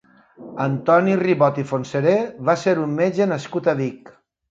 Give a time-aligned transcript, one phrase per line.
[0.63, 2.13] Antoni Ribot i Fontseré
[2.47, 4.11] va ser un metge nascut a Vic.